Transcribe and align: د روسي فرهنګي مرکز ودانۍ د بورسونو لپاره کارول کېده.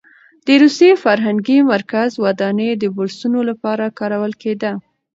د 0.45 0.47
روسي 0.61 0.89
فرهنګي 1.03 1.57
مرکز 1.73 2.09
ودانۍ 2.23 2.69
د 2.77 2.83
بورسونو 2.95 3.39
لپاره 3.49 3.85
کارول 3.99 4.33
کېده. 4.41 4.71